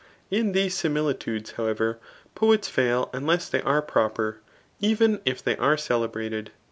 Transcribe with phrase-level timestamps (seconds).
[0.31, 1.99] In these similitudes, however,
[2.33, 4.39] poets fail unless they are proper,
[4.79, 6.49] even if they are celebrated.